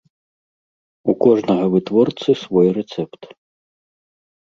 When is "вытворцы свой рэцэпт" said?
1.75-3.21